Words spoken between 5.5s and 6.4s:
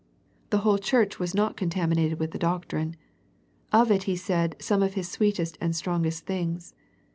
and strongest